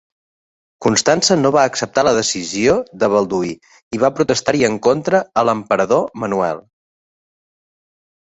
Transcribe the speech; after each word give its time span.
Constança 0.83 1.35
no 1.39 1.49
va 1.55 1.65
acceptar 1.71 2.03
la 2.07 2.13
decisió 2.19 2.77
de 3.03 3.09
Balduí 3.15 3.51
i 3.97 4.01
va 4.05 4.11
protestar-hi 4.21 4.65
en 4.69 4.79
contra 4.87 5.21
a 5.41 5.43
l'emperador 5.49 6.07
Manuel. 6.23 6.63